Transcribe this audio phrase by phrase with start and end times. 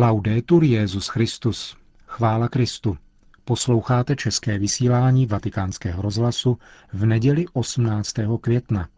[0.00, 1.76] Laudetur Jezus Christus.
[2.06, 2.96] Chvála Kristu.
[3.44, 6.58] Posloucháte české vysílání Vatikánského rozhlasu
[6.92, 8.14] v neděli 18.
[8.40, 8.88] května.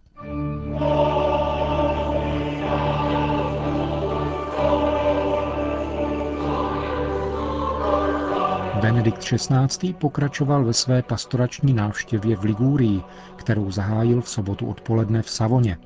[8.81, 9.93] Benedikt XVI.
[9.93, 13.03] pokračoval ve své pastorační návštěvě v Ligúrii,
[13.37, 15.79] kterou zahájil v sobotu odpoledne v Savoně.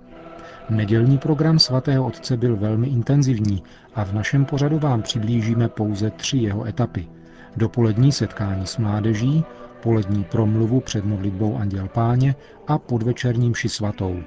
[0.70, 3.62] Nedělní program svatého otce byl velmi intenzivní
[3.94, 7.08] a v našem pořadu vám přiblížíme pouze tři jeho etapy.
[7.56, 9.44] Dopolední setkání s mládeží,
[9.82, 12.34] polední promluvu před modlitbou Anděl Páně
[12.66, 14.22] a podvečerním ši svatou.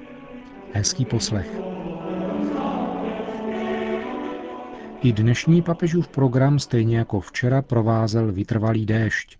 [0.72, 1.60] Hezký poslech.
[5.02, 9.38] I dnešní papežův program, stejně jako včera, provázel vytrvalý déšť.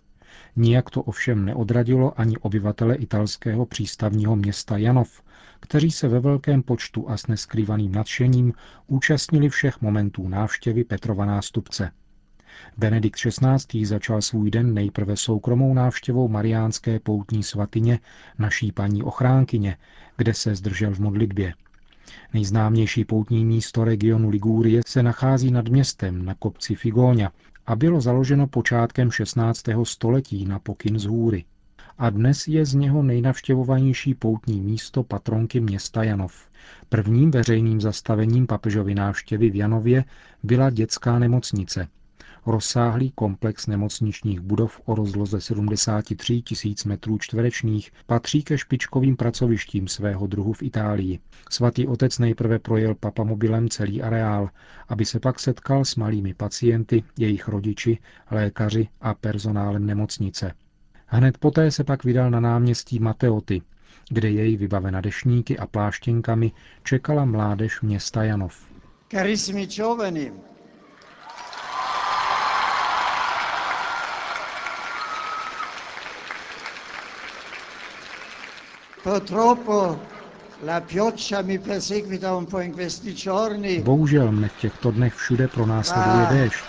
[0.56, 5.22] Nijak to ovšem neodradilo ani obyvatele italského přístavního města Janov,
[5.60, 8.52] kteří se ve velkém počtu a s neskrývaným nadšením
[8.86, 11.90] účastnili všech momentů návštěvy Petrova nástupce.
[12.76, 13.86] Benedikt XVI.
[13.86, 17.98] začal svůj den nejprve soukromou návštěvou mariánské poutní svatyně
[18.38, 19.76] naší paní ochránkyně,
[20.16, 21.54] kde se zdržel v modlitbě.
[22.34, 27.32] Nejznámější poutní místo regionu Ligúrie se nachází nad městem na kopci Figóňa
[27.68, 29.64] a bylo založeno počátkem 16.
[29.84, 31.44] století na pokyn z hůry.
[31.98, 36.48] A dnes je z něho nejnavštěvovanější poutní místo patronky města Janov.
[36.88, 40.04] Prvním veřejným zastavením papežovy návštěvy v Janově
[40.42, 41.88] byla dětská nemocnice,
[42.50, 50.26] Rozsáhlý komplex nemocničních budov o rozloze 73 tisíc metrů čtverečních patří ke špičkovým pracovištím svého
[50.26, 51.18] druhu v Itálii.
[51.50, 54.50] Svatý otec nejprve projel papamobilem celý areál,
[54.88, 57.98] aby se pak setkal s malými pacienty, jejich rodiči,
[58.30, 60.52] lékaři a personálem nemocnice.
[61.06, 63.62] Hned poté se pak vydal na náměstí Mateoty,
[64.10, 68.66] kde jej vybavena dešníky a pláštěnkami čekala mládež města Janov.
[69.10, 70.32] Carissimi giovani,
[83.82, 86.64] Bohužel mne v těchto dnech všude pronásleduje déšť.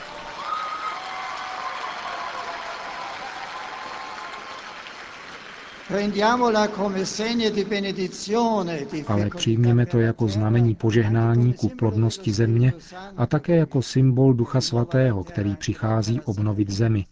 [9.08, 12.74] Ale přijměme to jako znamení požehnání ku plodnosti země
[13.18, 17.06] a také jako symbol Ducha Svatého, který přichází obnovit zemi,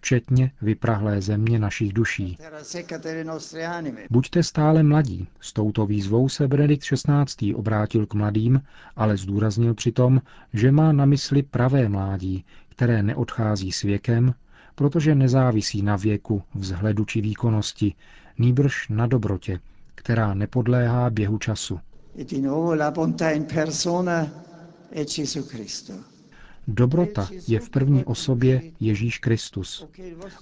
[0.00, 2.38] včetně vyprahlé země našich duší.
[4.10, 5.28] Buďte stále mladí.
[5.40, 7.54] S touto výzvou se Benedikt XVI.
[7.54, 8.62] obrátil k mladým,
[8.96, 10.20] ale zdůraznil přitom,
[10.52, 14.34] že má na mysli pravé mládí, které neodchází s věkem,
[14.74, 17.94] protože nezávisí na věku, vzhledu či výkonnosti,
[18.38, 19.60] nýbrž na dobrotě,
[19.94, 21.80] která nepodléhá běhu času.
[26.70, 29.86] Dobrota je v první osobě Ježíš Kristus.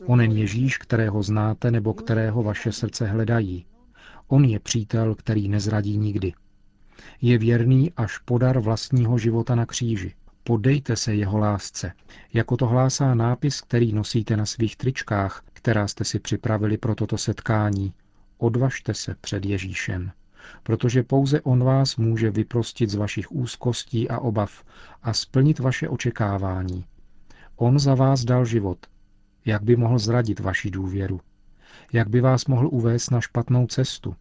[0.06, 3.66] Onen Ježíš, kterého znáte nebo kterého vaše srdce hledají.
[4.28, 6.32] On je přítel, který nezradí nikdy.
[7.22, 10.15] Je věrný až podar vlastního života na kříži.
[10.44, 11.92] Podejte se jeho lásce.
[12.32, 17.19] Jako to hlásá nápis, který nosíte na svých tričkách, která jste si připravili pro toto
[17.19, 17.92] setkání.
[18.38, 20.10] Odvažte se před Ježíšem
[20.62, 24.65] protože pouze On vás může vyprostit z vašich úzkostí a obav
[25.03, 26.84] a splnit vaše očekávání.
[27.57, 28.87] On za vás dal život.
[29.45, 31.21] Jak by mohl zradit vaši důvěru?
[31.93, 34.17] Jak by vás mohl uvést na špatnou cestu?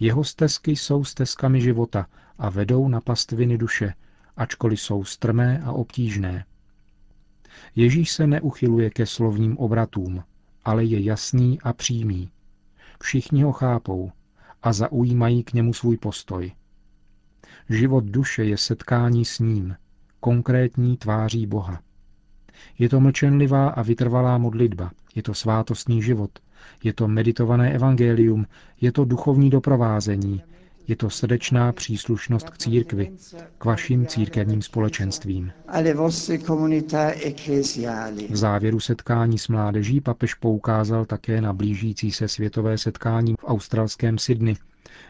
[0.00, 2.06] Jeho stezky jsou stezkami života
[2.38, 3.94] a vedou na pastviny duše,
[4.36, 6.44] ačkoliv jsou strmé a obtížné.
[7.76, 10.24] Ježíš se neuchyluje ke slovním obratům,
[10.64, 12.30] ale je jasný a přímý.
[13.02, 14.12] Všichni ho chápou,
[14.62, 16.52] a zaujímají k němu svůj postoj.
[17.68, 19.76] Život duše je setkání s ním,
[20.20, 21.80] konkrétní tváří Boha.
[22.78, 26.30] Je to mlčenlivá a vytrvalá modlitba, je to svátostný život,
[26.84, 28.46] je to meditované evangelium,
[28.80, 30.42] je to duchovní doprovázení,
[30.90, 33.12] je to srdečná příslušnost k církvi,
[33.58, 35.52] k vašim církevním společenstvím.
[38.30, 44.18] V závěru setkání s mládeží papež poukázal také na blížící se světové setkání v australském
[44.18, 44.56] Sydney.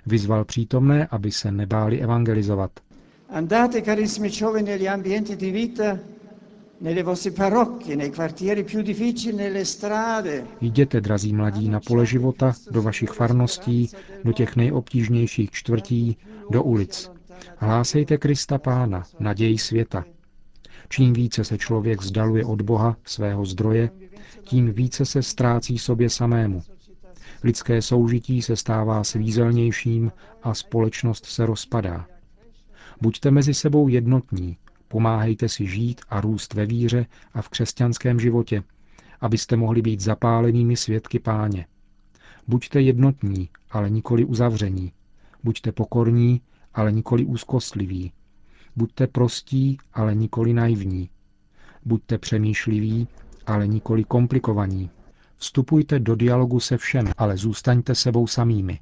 [0.06, 2.71] Vyzval přítomné, aby se nebáli evangelizovat.
[10.61, 13.91] Jděte, drazí mladí, na pole života, do vašich farností,
[14.25, 16.17] do těch nejobtížnějších čtvrtí,
[16.50, 17.11] do ulic.
[17.56, 20.05] Hlásejte Krista Pána, naději světa.
[20.88, 23.91] Čím více se člověk vzdaluje od Boha, svého zdroje,
[24.43, 26.62] tím více se ztrácí sobě samému.
[27.44, 30.12] Lidské soužití se stává svízelnějším
[30.43, 32.06] a společnost se rozpadá.
[33.00, 34.56] Buďte mezi sebou jednotní,
[34.92, 38.62] Pomáhejte si žít a růst ve víře a v křesťanském životě,
[39.20, 41.66] abyste mohli být zapálenými svědky páně.
[42.46, 44.92] Buďte jednotní, ale nikoli uzavření.
[45.44, 46.40] Buďte pokorní,
[46.75, 48.12] ale nikoli úzkostliví.
[48.76, 51.10] Buďte prostí, ale nikoli naivní.
[51.84, 53.08] Buďte přemýšliví,
[53.46, 54.90] ale nikoli komplikovaní.
[55.37, 58.81] Vstupujte do dialogu se všem, ale zůstaňte sebou samými.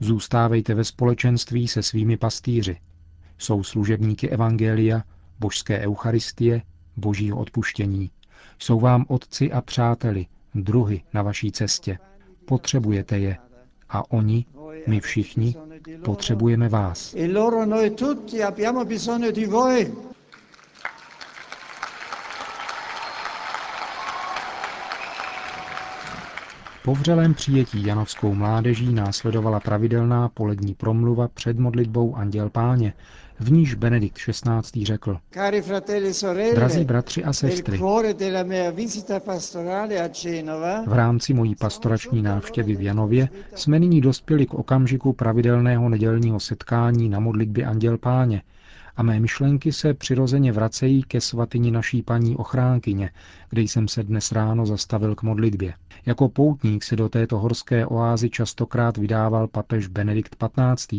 [0.00, 2.76] Zůstávejte ve společenství se svými pastýři.
[3.42, 5.02] Jsou služebníky Evangelia,
[5.40, 6.62] božské eucharistie,
[6.96, 8.10] božího odpuštění.
[8.58, 11.98] Jsou vám otci a přáteli, druhy na vaší cestě.
[12.44, 13.36] Potřebujete je.
[13.88, 14.44] A oni,
[14.86, 15.54] my všichni,
[16.04, 17.14] potřebujeme vás.
[17.18, 19.92] E loro noi tutti abbiamo bisogno di voi.
[26.84, 32.94] Po vřelém přijetí janovskou mládeží následovala pravidelná polední promluva před modlitbou Anděl Páně,
[33.40, 34.84] v níž Benedikt XVI.
[34.86, 37.78] řekl e Drazí bratři a sestry,
[40.86, 47.08] v rámci mojí pastorační návštěvy v Janově jsme nyní dospěli k okamžiku pravidelného nedělního setkání
[47.08, 48.42] na modlitbě Anděl Páně,
[48.96, 53.10] a mé myšlenky se přirozeně vracejí ke svatyni naší paní ochránkyně,
[53.50, 55.74] kde jsem se dnes ráno zastavil k modlitbě.
[56.06, 60.94] Jako poutník se do této horské oázy častokrát vydával papež Benedikt XV.,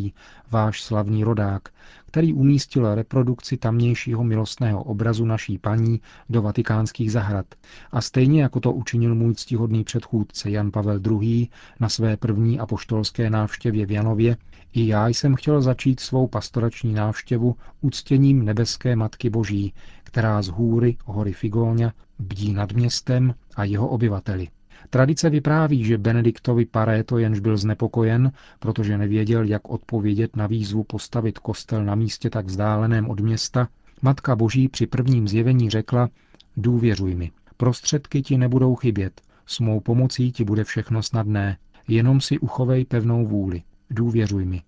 [0.51, 1.61] váš slavný rodák,
[2.07, 7.45] který umístil reprodukci tamnějšího milostného obrazu naší paní do vatikánských zahrad.
[7.91, 11.47] A stejně jako to učinil můj ctihodný předchůdce Jan Pavel II.
[11.79, 14.37] na své první apoštolské návštěvě v Janově,
[14.73, 20.97] i já jsem chtěl začít svou pastorační návštěvu uctěním nebeské Matky Boží, která z hůry,
[21.05, 24.47] hory Figóňa, bdí nad městem a jeho obyvateli.
[24.89, 31.39] Tradice vypráví, že Benediktovi Paréto jenž byl znepokojen, protože nevěděl, jak odpovědět na výzvu postavit
[31.39, 33.67] kostel na místě tak vzdáleném od města,
[34.01, 36.09] Matka Boží při prvním zjevení řekla,
[36.57, 41.57] důvěřuj mi, prostředky ti nebudou chybět, s mou pomocí ti bude všechno snadné,
[41.87, 44.61] jenom si uchovej pevnou vůli, důvěřuj mi.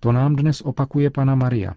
[0.00, 1.74] To nám dnes opakuje Pana Maria.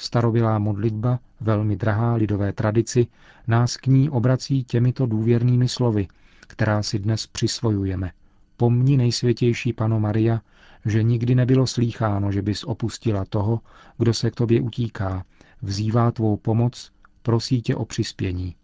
[0.00, 3.06] Starobilá modlitba, velmi drahá lidové tradici,
[3.46, 6.08] nás k ní obrací těmito důvěrnými slovy–
[6.50, 8.10] která si dnes přisvojujeme.
[8.56, 10.40] Pomni nejsvětější Pano Maria,
[10.86, 13.60] že nikdy nebylo slýcháno, že bys opustila toho,
[13.98, 15.24] kdo se k tobě utíká,
[15.62, 16.92] vzývá tvou pomoc,
[17.22, 18.54] prosí tě o přispění.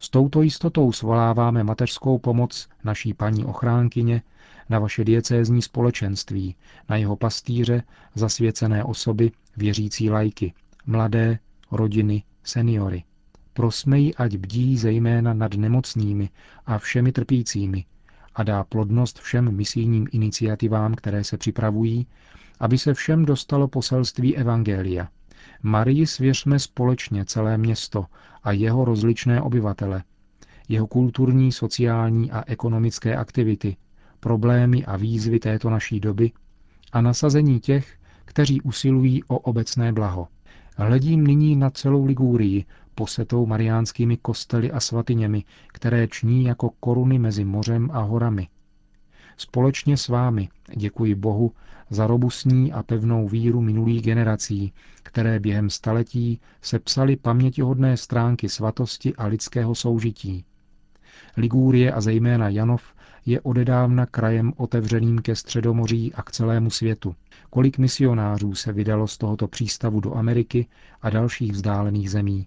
[0.00, 4.22] S touto jistotou svoláváme mateřskou pomoc naší paní ochránkyně
[4.68, 6.54] na vaše diecézní společenství,
[6.88, 7.82] na jeho pastýře,
[8.14, 10.52] zasvěcené osoby, věřící lajky,
[10.88, 11.38] mladé,
[11.70, 13.04] rodiny, seniory.
[13.52, 16.30] Prosme ji, ať bdí zejména nad nemocnými
[16.66, 17.84] a všemi trpícími
[18.34, 22.06] a dá plodnost všem misijním iniciativám, které se připravují,
[22.60, 25.08] aby se všem dostalo poselství Evangelia.
[25.62, 28.06] Marii svěřme společně celé město
[28.42, 30.02] a jeho rozličné obyvatele,
[30.68, 33.76] jeho kulturní, sociální a ekonomické aktivity,
[34.20, 36.32] problémy a výzvy této naší doby
[36.92, 40.28] a nasazení těch, kteří usilují o obecné blaho.
[40.80, 42.64] Hledím nyní na celou Ligúrii,
[42.94, 48.48] posetou mariánskými kostely a svatyněmi, které ční jako koruny mezi mořem a horami.
[49.36, 51.52] Společně s vámi děkuji Bohu
[51.90, 54.72] za robustní a pevnou víru minulých generací,
[55.02, 60.44] které během staletí sepsaly pamětihodné stránky svatosti a lidského soužití.
[61.36, 62.82] Ligúrie a zejména Janov
[63.28, 67.14] je odedávna krajem otevřeným ke Středomoří a k celému světu.
[67.50, 70.66] Kolik misionářů se vydalo z tohoto přístavu do Ameriky
[71.02, 72.46] a dalších vzdálených zemí.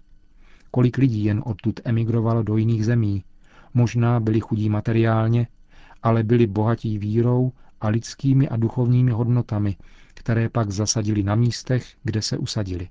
[0.70, 3.24] Kolik lidí jen odtud emigrovalo do jiných zemí.
[3.74, 5.46] Možná byli chudí materiálně,
[6.02, 9.76] ale byli bohatí vírou a lidskými a duchovními hodnotami,
[10.14, 12.88] které pak zasadili na místech, kde se usadili.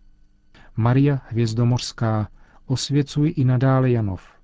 [0.77, 2.27] Maria Hvězdomořská,
[2.65, 4.40] osvěcuj i nadále Janov.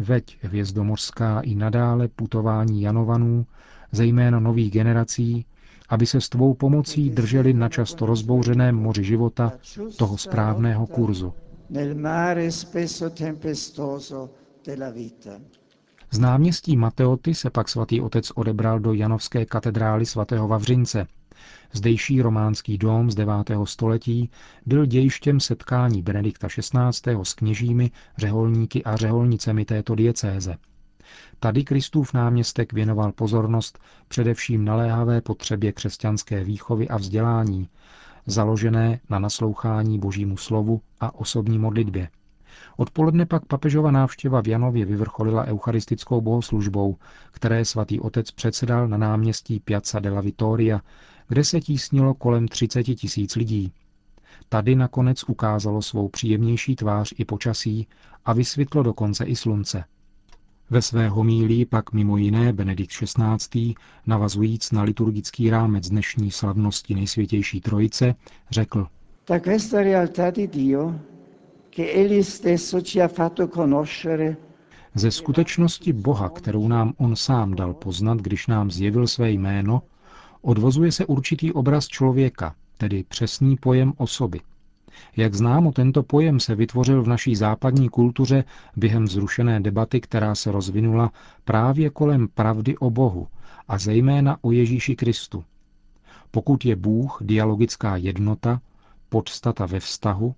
[0.00, 3.46] Veď Hvězdomořská i nadále putování Janovanů,
[3.92, 5.46] zejména nových generací,
[5.88, 9.52] aby se s tvou pomocí drželi na často rozbouřeném moři života
[9.98, 11.34] toho správného kurzu.
[16.10, 21.06] Z náměstí Mateoty se pak svatý otec odebral do Janovské katedrály svatého Vavřince.
[21.72, 23.34] Zdejší románský dom z 9.
[23.64, 24.30] století
[24.66, 27.16] byl dějištěm setkání Benedikta XVI.
[27.22, 30.56] s kněžími, řeholníky a řeholnicemi této diecéze.
[31.40, 33.78] Tady Kristův náměstek věnoval pozornost
[34.08, 37.68] především naléhavé potřebě křesťanské výchovy a vzdělání,
[38.26, 42.08] založené na naslouchání božímu slovu a osobní modlitbě.
[42.76, 46.96] Odpoledne pak papežova návštěva v Janově vyvrcholila eucharistickou bohoslužbou,
[47.30, 50.80] které svatý otec předsedal na náměstí Piazza della Vittoria,
[51.30, 53.72] kde se tísnilo kolem 30 tisíc lidí.
[54.48, 57.86] Tady nakonec ukázalo svou příjemnější tvář i počasí
[58.24, 59.84] a vysvětlo dokonce i slunce.
[60.70, 63.74] Ve své homílii pak mimo jiné Benedikt XVI.
[64.06, 68.14] navazujíc na liturgický rámec dnešní slavnosti nejsvětější trojice,
[68.50, 68.86] řekl
[69.26, 70.94] Da questa realtà di Dio,
[71.70, 74.36] che Egli stesso ci ha fatto conoscere,
[74.94, 79.82] ze skutečnosti Boha, kterou nám On sám dal poznat, když nám zjevil své jméno,
[80.42, 84.40] odvozuje se určitý obraz člověka, tedy přesný pojem osoby.
[85.16, 88.44] Jak známo, tento pojem se vytvořil v naší západní kultuře
[88.76, 91.12] během zrušené debaty, která se rozvinula
[91.44, 93.28] právě kolem pravdy o Bohu
[93.68, 95.44] a zejména o Ježíši Kristu.
[96.30, 98.60] Pokud je Bůh dialogická jednota,
[99.08, 100.34] podstata ve vztahu,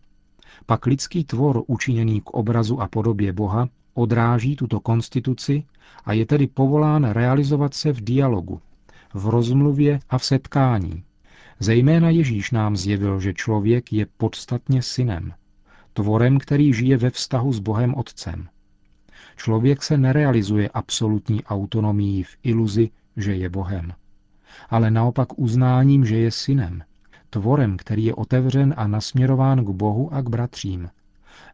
[0.67, 5.65] pak lidský tvor učiněný k obrazu a podobě Boha odráží tuto konstituci
[6.05, 8.61] a je tedy povolán realizovat se v dialogu,
[9.15, 11.05] v rozmluvě a v setkání.
[11.61, 15.33] Zejména Ježíš nám zjevil, že člověk je podstatně synem,
[15.93, 18.49] tvorem, který žije ve vztahu s Bohem Otcem.
[19.37, 23.93] Člověk se nerealizuje absolutní autonomií v iluzi, že je Bohem,
[24.71, 26.83] ale naopak uznáním, že je synem,
[27.31, 30.91] tvorem, který je otevřen a nasměrován k Bohu a k bratřím.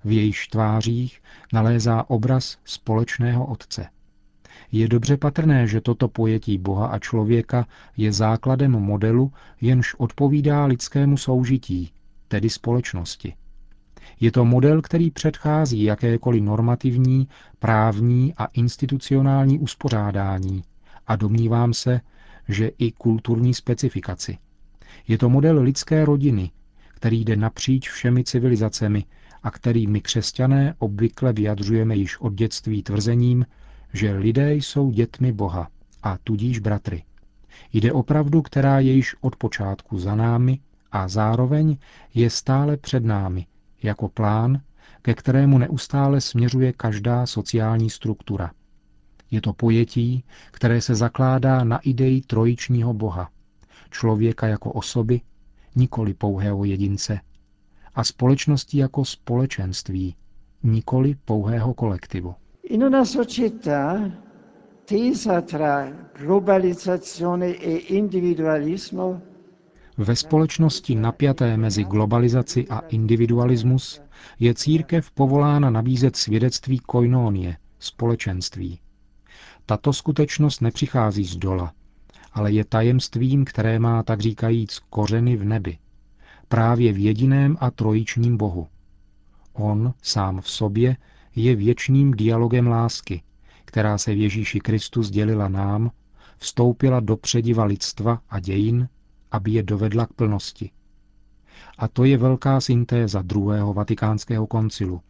[0.04, 1.22] V jejich tvářích
[1.52, 3.86] nalézá obraz společného Otce.
[4.72, 11.16] Je dobře patrné, že toto pojetí Boha a člověka je základem modelu, jenž odpovídá lidskému
[11.16, 11.90] soužití,
[12.28, 13.34] tedy společnosti.
[14.20, 20.62] Je to model, který předchází jakékoliv normativní, právní a institucionální uspořádání
[21.06, 22.00] a domnívám se,
[22.48, 24.38] že i kulturní specifikaci.
[25.08, 26.50] Je to model lidské rodiny,
[26.94, 29.04] který jde napříč všemi civilizacemi
[29.42, 33.46] a který my křesťané obvykle vyjadřujeme již od dětství tvrzením,
[33.92, 35.68] že lidé jsou dětmi Boha
[36.02, 37.04] a tudíž bratry.
[37.72, 40.60] Jde o pravdu, která je již od počátku za námi
[40.92, 41.76] a zároveň
[42.14, 43.46] je stále před námi,
[43.82, 44.60] jako plán,
[45.02, 48.50] ke kterému neustále směřuje každá sociální struktura.
[49.30, 53.30] Je to pojetí, které se zakládá na ideji trojičního Boha,
[53.90, 55.20] člověka jako osoby,
[55.76, 57.20] nikoli pouhého jedince,
[57.94, 60.14] a společnosti jako společenství,
[60.62, 62.34] nikoli pouhého kolektivu.
[62.70, 64.10] In una società
[64.84, 69.20] tesa tra globalizzazione e individualismo,
[69.98, 74.00] Ve společnosti napjaté mezi globalizaci a individualismus
[74.38, 78.78] je církev povolána nabízet svědectví koinonie, společenství.
[79.66, 81.72] Tato skutečnost nepřichází z dola,
[82.32, 85.78] ale je tajemstvím, které má tak říkajíc kořeny v nebi,
[86.48, 88.66] právě v jediném a trojičním Bohu.
[89.52, 90.96] On sám v sobě
[91.38, 93.22] je věčným dialogem lásky,
[93.64, 95.90] která se v Ježíši Kristu sdělila nám,
[96.38, 98.88] vstoupila do přediva lidstva a dějin,
[99.30, 100.70] aby je dovedla k plnosti.
[101.78, 105.00] A to je velká syntéza druhého vatikánského koncilu.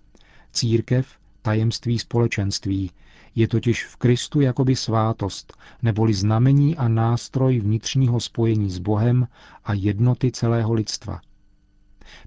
[0.53, 2.91] Církev, tajemství společenství,
[3.35, 9.29] je totiž v Kristu jakoby svátost, neboli znamení a nástroj vnitřního spojení s Bohem
[9.65, 11.21] a jednoty celého lidstva.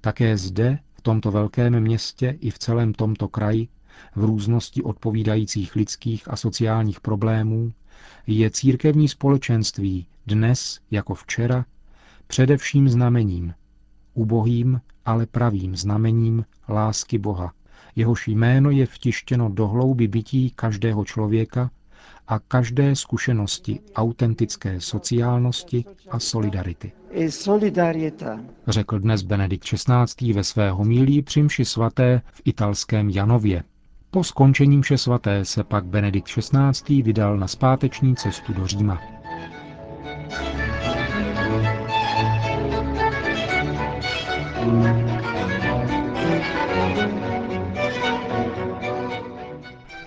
[0.01, 3.67] Také zde, v tomto velkém městě i v celém tomto kraji,
[4.15, 7.71] v různosti odpovídajících lidských a sociálních problémů,
[8.27, 11.65] je církevní společenství dnes jako včera
[12.27, 13.53] především znamením,
[14.13, 17.53] ubohým, ale pravým znamením lásky Boha,
[17.95, 21.71] jehož jméno je vtištěno do hlouby bytí každého člověka
[22.27, 26.91] a každé zkušenosti autentické sociálnosti a solidarity.
[28.67, 30.33] Řekl dnes Benedikt XVI.
[30.33, 33.63] ve své homílii při mši svaté v italském Janově.
[34.13, 37.01] Po skončení mše svaté se pak Benedikt XVI.
[37.01, 39.01] vydal na zpáteční cestu do Říma.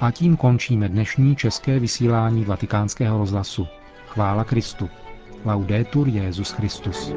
[0.01, 3.67] A tím končíme dnešní české vysílání vatikánského rozhlasu.
[4.07, 4.91] Chvála Kristu.
[5.45, 7.13] Laudetur Jezus Christus.